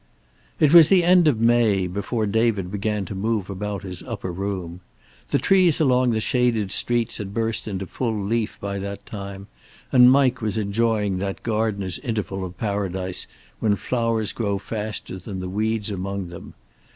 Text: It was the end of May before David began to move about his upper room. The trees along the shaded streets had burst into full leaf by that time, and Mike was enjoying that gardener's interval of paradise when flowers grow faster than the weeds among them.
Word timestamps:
It 0.59 0.73
was 0.73 0.89
the 0.89 1.03
end 1.03 1.27
of 1.27 1.39
May 1.39 1.85
before 1.85 2.25
David 2.25 2.71
began 2.71 3.05
to 3.05 3.13
move 3.13 3.51
about 3.51 3.83
his 3.83 4.01
upper 4.01 4.31
room. 4.31 4.79
The 5.29 5.37
trees 5.37 5.79
along 5.79 6.09
the 6.09 6.19
shaded 6.19 6.71
streets 6.71 7.17
had 7.17 7.35
burst 7.35 7.67
into 7.67 7.85
full 7.85 8.19
leaf 8.19 8.57
by 8.59 8.79
that 8.79 9.05
time, 9.05 9.45
and 9.91 10.09
Mike 10.11 10.41
was 10.41 10.57
enjoying 10.57 11.19
that 11.19 11.43
gardener's 11.43 11.99
interval 11.99 12.43
of 12.43 12.57
paradise 12.57 13.27
when 13.59 13.75
flowers 13.75 14.33
grow 14.33 14.57
faster 14.57 15.19
than 15.19 15.39
the 15.39 15.47
weeds 15.47 15.91
among 15.91 16.29
them. 16.29 16.55